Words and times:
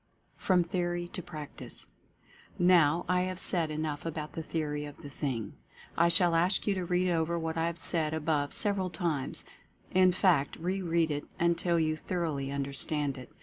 FROM 0.35 0.63
THEORY 0.63 1.09
TO 1.09 1.21
PRACTICE. 1.21 1.85
Now 2.57 3.05
I 3.07 3.21
have 3.21 3.37
said 3.39 3.69
enough 3.69 4.03
about 4.03 4.33
the 4.33 4.41
theory 4.41 4.83
of 4.83 4.97
the 5.03 5.11
thing. 5.11 5.53
I 5.95 6.07
shall 6.07 6.33
ask 6.33 6.65
you 6.65 6.73
to 6.73 6.83
read 6.85 7.07
over 7.07 7.37
what 7.37 7.55
I 7.55 7.67
have 7.67 7.77
said 7.77 8.11
above 8.11 8.51
several 8.51 8.89
times— 8.89 9.45
in 10.01 10.11
fact 10.11 10.55
re 10.55 10.81
read 10.81 11.11
it 11.11 11.25
until 11.39 11.79
you 11.79 11.95
thor 11.95 12.25
oughly 12.25 12.51
understand.it. 12.51 13.31